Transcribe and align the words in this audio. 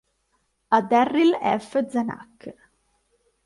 A 0.77 0.79
Darryl 0.93 1.33
F. 1.41 1.71
Zanuck 1.93 2.41